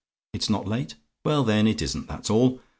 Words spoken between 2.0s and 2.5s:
that's